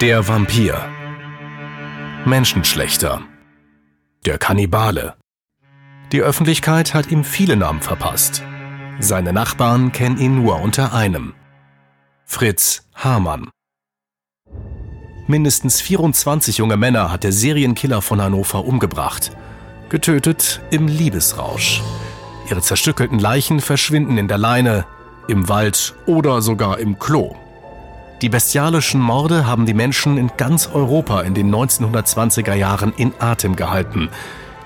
[0.00, 0.88] Der Vampir.
[2.24, 3.20] Menschenschlechter.
[4.24, 5.16] Der Kannibale.
[6.12, 8.42] Die Öffentlichkeit hat ihm viele Namen verpasst.
[8.98, 11.34] Seine Nachbarn kennen ihn nur unter einem.
[12.24, 13.50] Fritz Hamann.
[15.26, 19.32] Mindestens 24 junge Männer hat der Serienkiller von Hannover umgebracht.
[19.90, 21.82] Getötet im Liebesrausch.
[22.48, 24.86] Ihre zerstückelten Leichen verschwinden in der Leine,
[25.28, 27.36] im Wald oder sogar im Klo.
[28.22, 33.56] Die bestialischen Morde haben die Menschen in ganz Europa in den 1920er Jahren in Atem
[33.56, 34.10] gehalten.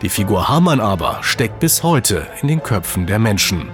[0.02, 3.68] Die Figur Hamann aber steckt bis heute in den Köpfen der Menschen.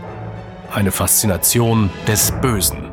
[0.70, 2.89] Eine Faszination des Bösen.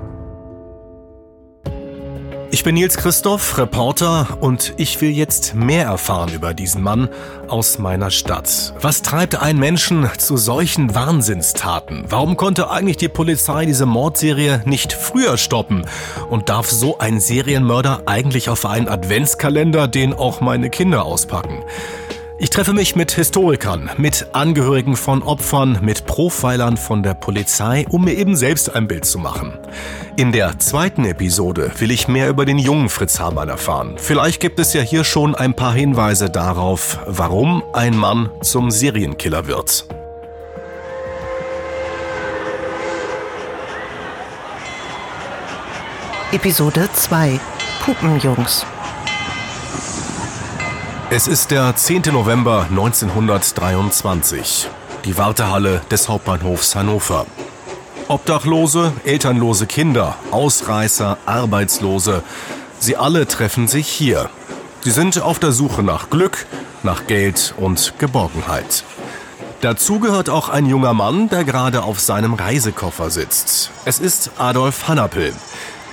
[2.50, 7.10] Ich bin Nils Christoph, Reporter, und ich will jetzt mehr erfahren über diesen Mann
[7.50, 8.74] aus meiner Stadt.
[8.80, 12.06] Was treibt einen Menschen zu solchen Wahnsinnstaten?
[12.08, 15.86] Warum konnte eigentlich die Polizei diese Mordserie nicht früher stoppen?
[16.30, 21.64] Und darf so ein Serienmörder eigentlich auf einen Adventskalender, den auch meine Kinder auspacken?
[22.40, 28.06] Ich treffe mich mit Historikern, mit Angehörigen von Opfern, mit Profilern von der Polizei, um
[28.06, 29.58] mir eben selbst ein Bild zu machen.
[30.18, 33.96] In der zweiten Episode will ich mehr über den jungen Fritz Hamann erfahren.
[33.98, 39.48] Vielleicht gibt es ja hier schon ein paar Hinweise darauf, warum ein Mann zum Serienkiller
[39.48, 39.88] wird.
[46.32, 47.40] Episode 2
[47.82, 48.64] Pupenjungs
[51.10, 52.04] es ist der 10.
[52.12, 54.68] November 1923.
[55.06, 57.26] Die Wartehalle des Hauptbahnhofs Hannover.
[58.10, 62.24] Obdachlose, elternlose Kinder, Ausreißer, Arbeitslose,
[62.80, 64.30] sie alle treffen sich hier.
[64.82, 66.46] Sie sind auf der Suche nach Glück,
[66.84, 68.84] nach Geld und Geborgenheit.
[69.62, 73.72] Dazu gehört auch ein junger Mann, der gerade auf seinem Reisekoffer sitzt.
[73.86, 75.34] Es ist Adolf Hannapel.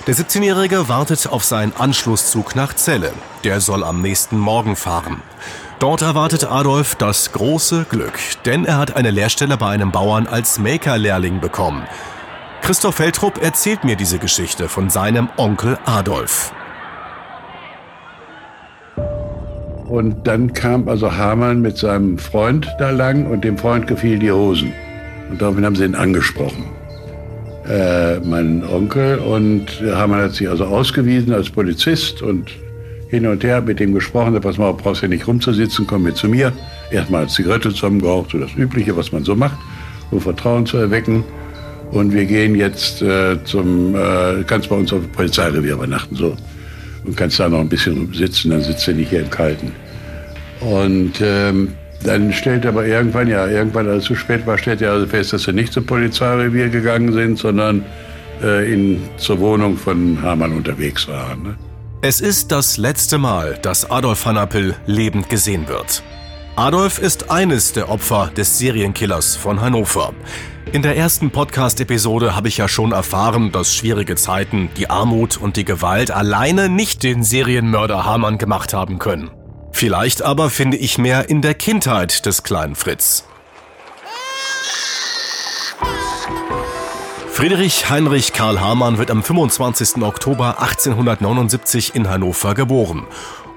[0.07, 3.11] Der 17-Jährige wartet auf seinen Anschlusszug nach Celle.
[3.43, 5.23] Der soll am nächsten Morgen fahren.
[5.79, 8.13] Dort erwartet Adolf das große Glück,
[8.45, 11.87] denn er hat eine Lehrstelle bei einem Bauern als Maker-Lehrling bekommen.
[12.61, 16.53] Christoph Feldrup erzählt mir diese Geschichte von seinem Onkel Adolf.
[19.87, 24.31] Und dann kam also Hamann mit seinem Freund da lang und dem Freund gefiel die
[24.31, 24.71] Hosen.
[25.31, 26.84] Und daraufhin haben sie ihn angesprochen
[27.67, 32.51] äh, mein Onkel und Hamann hat sich also ausgewiesen als Polizist und
[33.09, 36.27] hin und her mit ihm gesprochen, pass mal, brauchst ja nicht rumzusitzen, komm mit zu
[36.27, 36.51] mir.
[36.91, 39.57] Erstmal eine Zigarette zusammengeraucht, so das Übliche, was man so macht,
[40.11, 41.23] um Vertrauen zu erwecken.
[41.91, 46.35] Und wir gehen jetzt äh, zum, äh, kannst bei uns auf dem Polizeirevier übernachten, so.
[47.05, 49.71] Und kannst da noch ein bisschen sitzen, dann sitzt du nicht hier im Kalten.
[50.61, 54.91] Und ähm, dann stellt aber irgendwann, ja, irgendwann, als es zu spät war, stellt er
[54.91, 57.83] also fest, dass sie nicht zum Polizeirevier gegangen sind, sondern
[58.43, 61.43] äh, in, zur Wohnung von Hamann unterwegs waren.
[61.43, 61.55] Ne?
[62.01, 66.03] Es ist das letzte Mal, dass Adolf Hannapel lebend gesehen wird.
[66.55, 70.13] Adolf ist eines der Opfer des Serienkillers von Hannover.
[70.71, 75.57] In der ersten Podcast-Episode habe ich ja schon erfahren, dass schwierige Zeiten, die Armut und
[75.57, 79.31] die Gewalt alleine nicht den Serienmörder Hamann gemacht haben können.
[79.75, 83.25] Vielleicht aber finde ich mehr in der Kindheit des kleinen Fritz.
[87.29, 90.01] Friedrich Heinrich Karl Hamann wird am 25.
[90.01, 93.05] Oktober 1879 in Hannover geboren.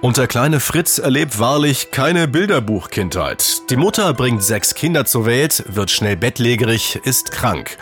[0.01, 3.71] Und der kleine Fritz erlebt wahrlich keine Bilderbuchkindheit.
[3.71, 7.79] Die Mutter bringt sechs Kinder zur Welt, wird schnell bettlägerig, ist krank.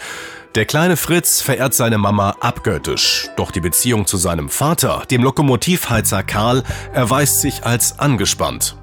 [0.56, 6.22] Der kleine Fritz verehrt seine Mama abgöttisch, doch die Beziehung zu seinem Vater, dem Lokomotivheizer
[6.22, 6.62] Karl,
[6.94, 8.74] erweist sich als angespannt.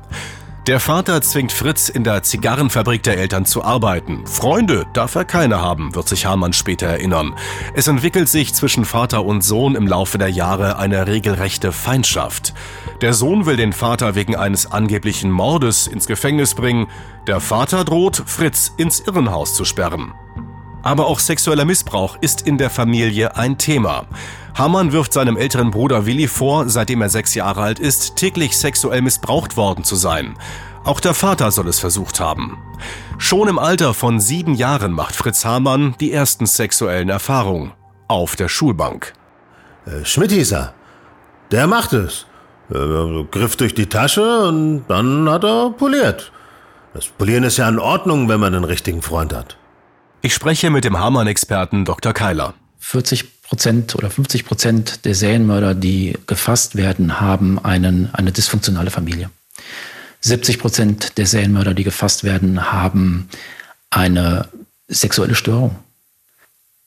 [0.67, 4.27] Der Vater zwingt Fritz in der Zigarrenfabrik der Eltern zu arbeiten.
[4.27, 7.33] Freunde darf er keine haben, wird sich Hamann später erinnern.
[7.73, 12.53] Es entwickelt sich zwischen Vater und Sohn im Laufe der Jahre eine regelrechte Feindschaft.
[13.01, 16.85] Der Sohn will den Vater wegen eines angeblichen Mordes ins Gefängnis bringen.
[17.25, 20.13] Der Vater droht, Fritz ins Irrenhaus zu sperren.
[20.83, 24.05] Aber auch sexueller Missbrauch ist in der Familie ein Thema.
[24.55, 29.01] Hamann wirft seinem älteren Bruder Willi vor, seitdem er sechs Jahre alt ist, täglich sexuell
[29.01, 30.35] missbraucht worden zu sein.
[30.83, 32.57] Auch der Vater soll es versucht haben.
[33.17, 37.71] Schon im Alter von sieben Jahren macht Fritz Hamann die ersten sexuellen Erfahrungen.
[38.09, 39.13] Auf der Schulbank.
[39.85, 40.73] Äh, Schmidt hieß er.
[41.51, 42.25] Der macht es.
[42.69, 46.31] Er griff durch die Tasche und dann hat er poliert.
[46.93, 49.57] Das Polieren ist ja in Ordnung, wenn man einen richtigen Freund hat.
[50.25, 52.13] Ich spreche mit dem Hamann-Experten Dr.
[52.13, 52.53] Keiler.
[52.79, 59.29] 40 Prozent oder 50 Prozent der Serienmörder, die gefasst werden, haben einen, eine dysfunktionale Familie.
[60.21, 63.27] 70 Prozent der Serienmörder, die gefasst werden, haben
[63.89, 64.47] eine
[64.87, 65.75] sexuelle Störung.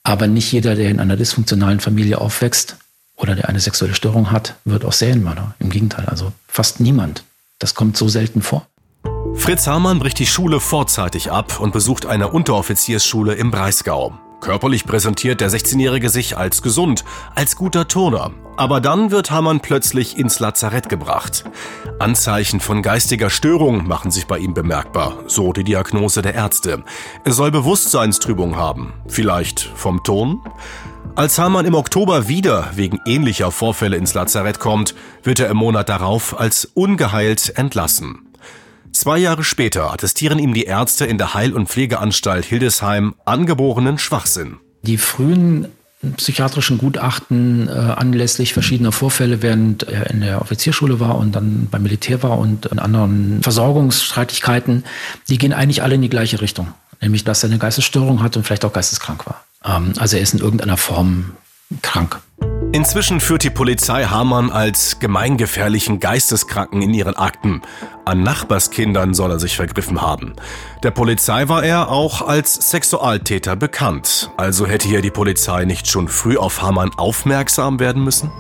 [0.02, 2.78] Aber nicht jeder, der in einer dysfunktionalen Familie aufwächst,
[3.16, 5.54] oder der eine sexuelle Störung hat, wird auch Serienmörder.
[5.58, 7.22] Im Gegenteil, also fast niemand.
[7.58, 8.66] Das kommt so selten vor.
[9.34, 14.12] Fritz Hamann bricht die Schule vorzeitig ab und besucht eine Unteroffiziersschule im Breisgau.
[14.40, 18.32] Körperlich präsentiert der 16-Jährige sich als gesund, als guter Turner.
[18.56, 21.44] Aber dann wird Hamann plötzlich ins Lazarett gebracht.
[21.98, 26.84] Anzeichen von geistiger Störung machen sich bei ihm bemerkbar, so die Diagnose der Ärzte.
[27.24, 28.94] Er soll Bewusstseinstrübung haben.
[29.06, 30.40] Vielleicht vom Ton?
[31.16, 35.88] Als Hamann im Oktober wieder wegen ähnlicher Vorfälle ins Lazarett kommt, wird er im Monat
[35.88, 38.25] darauf als ungeheilt entlassen.
[38.96, 44.56] Zwei Jahre später attestieren ihm die Ärzte in der Heil- und Pflegeanstalt Hildesheim angeborenen Schwachsinn.
[44.84, 45.68] Die frühen
[46.16, 51.82] psychiatrischen Gutachten äh, anlässlich verschiedener Vorfälle, während er in der Offizierschule war und dann beim
[51.82, 54.84] Militär war und in anderen Versorgungsstreitigkeiten,
[55.28, 56.68] die gehen eigentlich alle in die gleiche Richtung.
[57.02, 59.44] Nämlich, dass er eine Geistesstörung hat und vielleicht auch geisteskrank war.
[59.62, 61.32] Ähm, also er ist in irgendeiner Form
[61.82, 62.18] krank.
[62.76, 67.62] Inzwischen führt die Polizei Hamann als gemeingefährlichen Geisteskranken in ihren Akten.
[68.04, 70.34] An Nachbarskindern soll er sich vergriffen haben.
[70.82, 74.30] Der Polizei war er auch als Sexualtäter bekannt.
[74.36, 78.30] Also hätte hier die Polizei nicht schon früh auf Hamann aufmerksam werden müssen?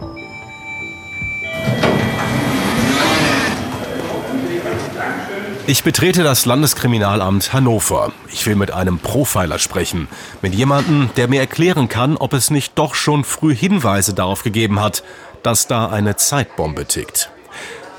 [5.68, 8.12] Ich betrete das Landeskriminalamt Hannover.
[8.32, 10.06] Ich will mit einem Profiler sprechen.
[10.40, 14.78] Mit jemandem, der mir erklären kann, ob es nicht doch schon früh Hinweise darauf gegeben
[14.78, 15.02] hat,
[15.42, 17.30] dass da eine Zeitbombe tickt.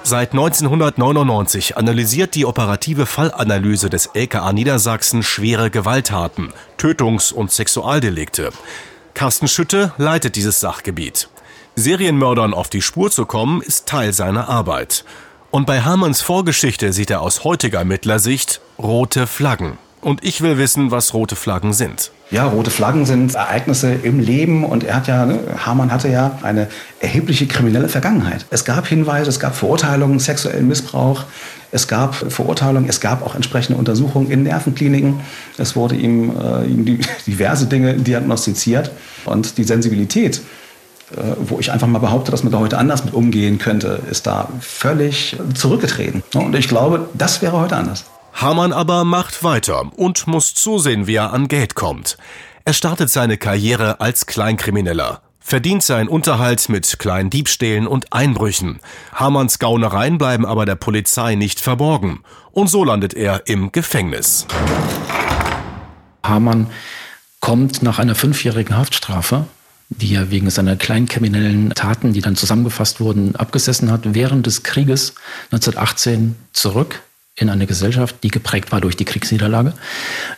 [0.01, 8.51] Seit 1999 analysiert die operative Fallanalyse des LKA Niedersachsen schwere Gewalttaten, Tötungs- und Sexualdelikte.
[9.13, 11.27] Carsten Schütte leitet dieses Sachgebiet.
[11.75, 15.03] Serienmördern auf die Spur zu kommen, ist Teil seiner Arbeit.
[15.49, 19.77] Und bei Hamanns Vorgeschichte sieht er aus heutiger Mittlersicht rote Flaggen.
[20.01, 22.11] Und ich will wissen, was rote Flaggen sind.
[22.29, 26.37] Ja, rote Flaggen sind Ereignisse im Leben und er hat ja, ne, Hamann hatte ja
[26.43, 26.67] eine
[26.99, 28.45] erhebliche kriminelle Vergangenheit.
[28.49, 31.23] Es gab Hinweise, es gab Verurteilungen, sexuellen Missbrauch,
[31.71, 35.21] es gab Verurteilungen, es gab auch entsprechende Untersuchungen in Nervenkliniken.
[35.57, 38.91] Es wurde ihm, äh, ihm diverse Dinge diagnostiziert
[39.25, 40.41] und die Sensibilität
[41.37, 44.49] wo ich einfach mal behaupte, dass man da heute anders mit umgehen könnte, ist da
[44.59, 46.23] völlig zurückgetreten.
[46.33, 48.05] Und ich glaube, das wäre heute anders.
[48.33, 52.17] Hamann aber macht weiter und muss zusehen, wie er an Geld kommt.
[52.65, 58.79] Er startet seine Karriere als Kleinkrimineller, verdient seinen Unterhalt mit kleinen Diebstählen und Einbrüchen.
[59.13, 62.19] Hamanns Gaunereien bleiben aber der Polizei nicht verborgen.
[62.51, 64.45] Und so landet er im Gefängnis.
[66.23, 66.67] Hamann
[67.39, 69.45] kommt nach einer fünfjährigen Haftstrafe
[69.89, 75.13] die er wegen seiner kleinkriminellen Taten, die dann zusammengefasst wurden, abgesessen hat, während des Krieges
[75.51, 77.01] 1918 zurück
[77.35, 79.73] in eine Gesellschaft, die geprägt war durch die Kriegsniederlage,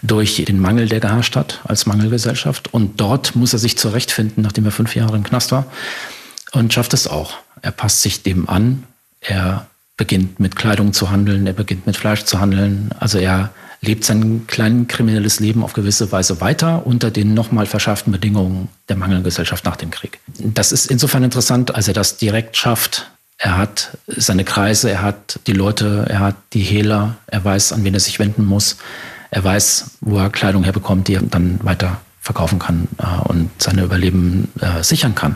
[0.02, 2.74] durch den Mangel, der geherrscht hat als Mangelgesellschaft.
[2.74, 5.66] Und dort muss er sich zurechtfinden, nachdem er fünf Jahre im Knast war.
[6.52, 7.36] Und schafft es auch.
[7.62, 8.84] Er passt sich dem an.
[9.22, 11.48] Er beginnt mit Kleidung zu handeln.
[11.48, 12.90] Er beginnt mit Fleisch zu handeln.
[13.00, 18.12] Also er lebt sein klein kriminelles Leben auf gewisse Weise weiter unter den nochmal verschärften
[18.12, 20.20] Bedingungen der Mangelgesellschaft nach dem Krieg.
[20.38, 23.10] Das ist insofern interessant, als er das direkt schafft.
[23.38, 27.86] Er hat seine Kreise, er hat die Leute, er hat die Hehler, er weiß, an
[27.86, 28.78] wen er sich wenden muss.
[29.32, 33.82] Er weiß, wo er Kleidung herbekommt, die er dann weiter verkaufen kann äh, und seine
[33.82, 35.36] Überleben äh, sichern kann.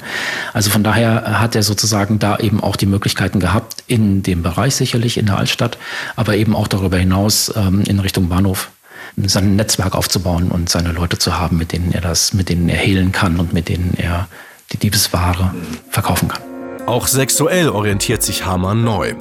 [0.53, 4.75] Also von daher hat er sozusagen da eben auch die Möglichkeiten gehabt, in dem Bereich
[4.75, 5.79] sicherlich, in der Altstadt,
[6.15, 8.69] aber eben auch darüber hinaus ähm, in Richtung Bahnhof
[9.17, 12.77] sein Netzwerk aufzubauen und seine Leute zu haben, mit denen er das, mit denen er
[12.77, 14.27] hehlen kann und mit denen er
[14.71, 15.51] die Diebesware
[15.89, 16.43] verkaufen kann.
[16.85, 19.15] Auch sexuell orientiert sich Hamann neu.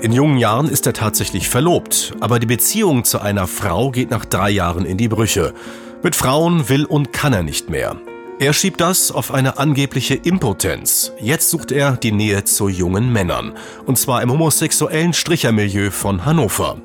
[0.00, 4.24] In jungen Jahren ist er tatsächlich verlobt, aber die Beziehung zu einer Frau geht nach
[4.24, 5.52] drei Jahren in die Brüche.
[6.00, 7.96] Mit Frauen will und kann er nicht mehr.
[8.38, 11.12] Er schiebt das auf eine angebliche Impotenz.
[11.20, 13.54] Jetzt sucht er die Nähe zu jungen Männern.
[13.84, 16.80] Und zwar im homosexuellen Strichermilieu von Hannover.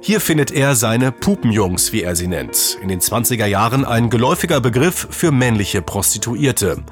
[0.00, 2.78] Hier findet er seine Pupenjungs, wie er sie nennt.
[2.80, 6.84] In den 20er Jahren ein geläufiger Begriff für männliche Prostituierte.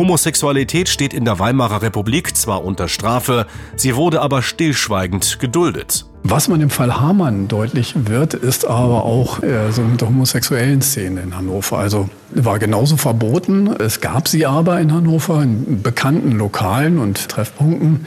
[0.00, 6.06] Homosexualität steht in der Weimarer Republik zwar unter Strafe, sie wurde aber stillschweigend geduldet.
[6.22, 10.80] Was man im Fall Hamann deutlich wird, ist aber auch äh, so mit der homosexuellen
[10.80, 11.76] Szene in Hannover.
[11.76, 13.66] Also war genauso verboten.
[13.78, 18.06] Es gab sie aber in Hannover in bekannten Lokalen und Treffpunkten.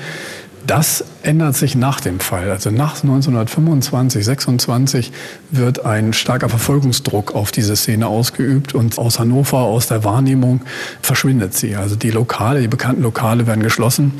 [0.65, 2.49] Das ändert sich nach dem Fall.
[2.49, 5.11] Also nach 1925, 26
[5.51, 10.61] wird ein starker Verfolgungsdruck auf diese Szene ausgeübt und aus Hannover, aus der Wahrnehmung
[11.01, 11.75] verschwindet sie.
[11.75, 14.13] Also die Lokale, die bekannten Lokale werden geschlossen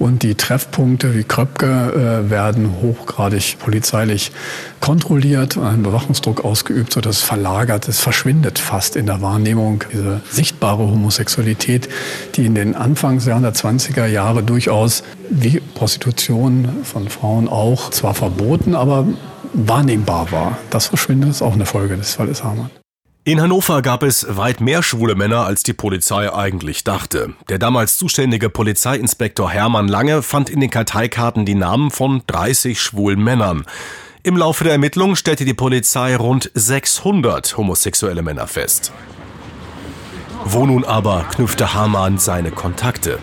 [0.00, 4.32] Und die Treffpunkte wie Kröpke äh, werden hochgradig polizeilich
[4.80, 9.84] kontrolliert, ein Bewachungsdruck ausgeübt, sodass es verlagert, es verschwindet fast in der Wahrnehmung.
[9.92, 11.90] Diese sichtbare Homosexualität,
[12.34, 18.74] die in den Anfangsjahren der 20er Jahre durchaus wie Prostitution von Frauen auch zwar verboten,
[18.74, 19.06] aber
[19.52, 20.56] wahrnehmbar war.
[20.70, 22.70] Das verschwindet, ist auch eine Folge des Falles Hamann.
[23.30, 27.32] In Hannover gab es weit mehr schwule Männer, als die Polizei eigentlich dachte.
[27.48, 33.22] Der damals zuständige Polizeiinspektor Hermann Lange fand in den Karteikarten die Namen von 30 schwulen
[33.22, 33.66] Männern.
[34.24, 38.90] Im Laufe der Ermittlungen stellte die Polizei rund 600 homosexuelle Männer fest.
[40.44, 43.20] Wo nun aber knüpfte Hamann seine Kontakte?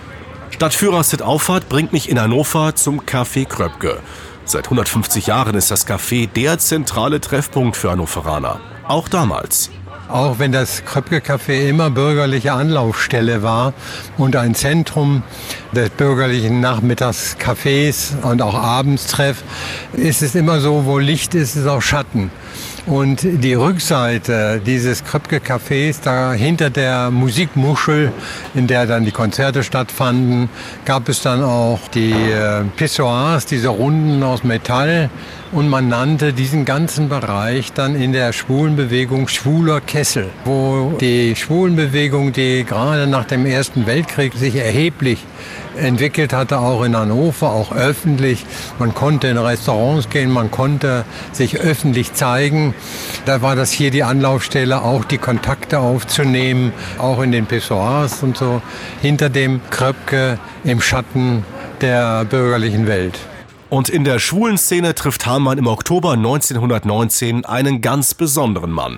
[0.51, 3.99] Stadtführer Sid Auffahrt bringt mich in Hannover zum Café Kröpke.
[4.45, 8.61] Seit 150 Jahren ist das Café der zentrale Treffpunkt für Hannoveraner.
[8.87, 9.69] Auch damals.
[10.09, 13.73] Auch wenn das Kröpke-Café immer bürgerliche Anlaufstelle war
[14.17, 15.23] und ein Zentrum
[15.73, 19.43] des bürgerlichen Nachmittagscafés und auch Abendstreff,
[19.93, 22.31] ist es immer so, wo Licht ist, ist auch Schatten.
[22.85, 28.13] Und die Rückseite dieses Kröpke-Cafés, da hinter der Musikmuschel,
[28.55, 30.47] in der dann die Konzerte stattfanden,
[30.85, 35.09] gab es dann auch die äh, Pissoirs, diese Runden aus Metall.
[35.53, 42.33] Und man nannte diesen ganzen Bereich dann in der Schwulenbewegung Schwuler Kessel, wo die Schwulenbewegung,
[42.33, 45.23] die gerade nach dem Ersten Weltkrieg sich erheblich
[45.77, 48.45] entwickelt hatte, auch in Hannover, auch öffentlich.
[48.77, 52.73] Man konnte in Restaurants gehen, man konnte sich öffentlich zeigen.
[53.25, 58.35] Da war das hier die Anlaufstelle, auch die Kontakte aufzunehmen, auch in den Pissoirs und
[58.35, 58.61] so,
[59.01, 61.45] hinter dem Kröpke im Schatten
[61.79, 63.17] der bürgerlichen Welt.
[63.69, 68.97] Und in der schwulen Szene trifft Hamann im Oktober 1919 einen ganz besonderen Mann.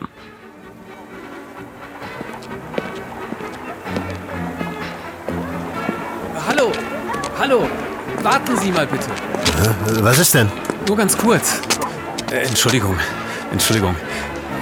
[6.47, 6.71] Hallo,
[7.39, 7.67] hallo,
[8.21, 9.07] warten Sie mal bitte.
[10.03, 10.51] Was ist denn?
[10.88, 11.61] Nur ganz kurz.
[12.31, 12.95] Äh, Entschuldigung,
[13.51, 13.95] Entschuldigung.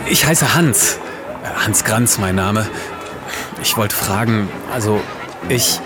[0.09, 0.99] Ich heiße Hans.
[1.43, 2.65] Äh, Hans Granz, mein Name.
[3.61, 5.01] Ich wollte fragen, also
[5.49, 5.79] ich.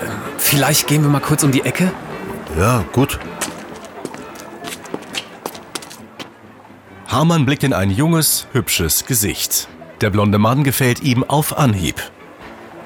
[0.00, 1.90] Äh, vielleicht gehen wir mal kurz um die Ecke?
[2.58, 3.18] Ja, gut.
[7.12, 9.68] Hamann blickt in ein junges, hübsches Gesicht.
[10.00, 11.96] Der blonde Mann gefällt ihm auf Anhieb.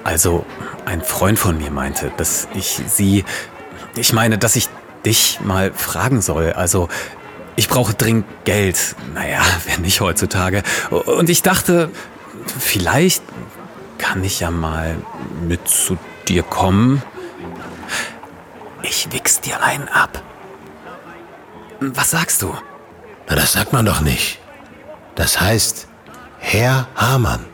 [0.02, 0.44] Also,
[0.84, 3.24] ein Freund von mir meinte, dass ich sie.
[3.96, 4.68] Ich meine, dass ich
[5.04, 6.52] dich mal fragen soll.
[6.52, 6.88] Also,
[7.54, 8.96] ich brauche dringend Geld.
[9.14, 10.64] Naja, wer nicht heutzutage.
[10.90, 11.90] Und ich dachte,
[12.58, 13.22] vielleicht
[13.96, 14.96] kann ich ja mal
[15.46, 17.00] mit zu dir kommen.
[18.82, 20.20] Ich wichs dir einen ab.
[21.78, 22.52] Was sagst du?
[23.28, 24.38] Na, das sagt man doch nicht.
[25.14, 25.88] Das heißt
[26.38, 27.44] Herr Hamann.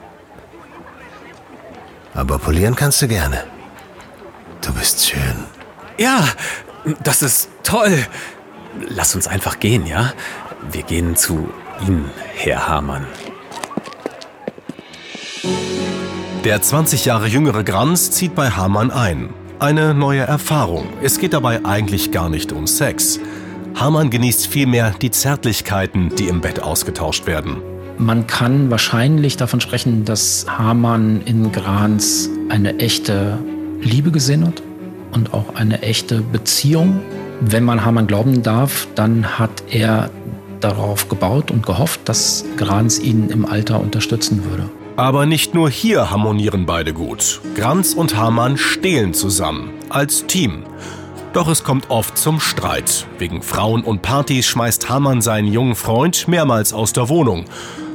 [2.14, 3.44] Aber polieren kannst du gerne.
[4.60, 5.44] Du bist schön.
[5.98, 6.28] Ja,
[7.02, 8.06] das ist toll.
[8.88, 10.12] Lass uns einfach gehen, ja?
[10.70, 11.48] Wir gehen zu
[11.86, 13.06] Ihnen, Herr Hamann.
[16.44, 19.32] Der 20 Jahre jüngere Granz zieht bei Hamann ein.
[19.58, 20.88] Eine neue Erfahrung.
[21.00, 23.20] Es geht dabei eigentlich gar nicht um Sex.
[23.74, 27.56] Hamann genießt vielmehr die Zärtlichkeiten, die im Bett ausgetauscht werden.
[27.98, 33.38] Man kann wahrscheinlich davon sprechen, dass Hamann in Grans eine echte
[33.80, 34.62] Liebe gesehen hat
[35.12, 37.00] und auch eine echte Beziehung.
[37.40, 40.10] Wenn man Hamann glauben darf, dann hat er
[40.60, 44.68] darauf gebaut und gehofft, dass Grans ihn im Alter unterstützen würde.
[44.96, 47.40] Aber nicht nur hier harmonieren beide gut.
[47.56, 50.64] Granz und Hamann stehlen zusammen, als Team.
[51.32, 53.06] Doch es kommt oft zum Streit.
[53.18, 57.46] Wegen Frauen und Partys schmeißt Hamann seinen jungen Freund mehrmals aus der Wohnung.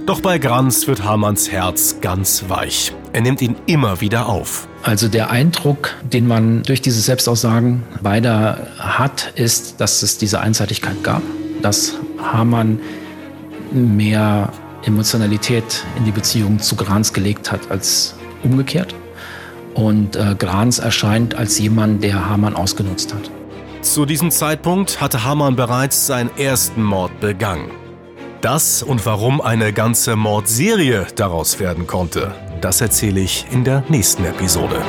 [0.07, 2.93] Doch bei Granz wird Hamanns Herz ganz weich.
[3.13, 4.67] Er nimmt ihn immer wieder auf.
[4.81, 11.03] Also der Eindruck, den man durch diese Selbstaussagen beider hat, ist, dass es diese Einseitigkeit
[11.03, 11.21] gab,
[11.61, 12.79] dass Hamann
[13.71, 14.51] mehr
[14.83, 18.95] Emotionalität in die Beziehung zu Grans gelegt hat als umgekehrt.
[19.77, 23.29] Und äh, Grans erscheint als jemand, der Hamann ausgenutzt hat.
[23.81, 27.69] Zu diesem Zeitpunkt hatte Hamann bereits seinen ersten Mord begangen.
[28.41, 34.25] Das und warum eine ganze Mordserie daraus werden konnte, das erzähle ich in der nächsten
[34.25, 34.81] Episode.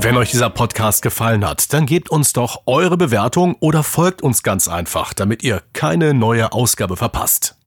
[0.00, 4.42] Wenn euch dieser Podcast gefallen hat, dann gebt uns doch eure Bewertung oder folgt uns
[4.42, 7.56] ganz einfach, damit ihr keine neue Ausgabe verpasst.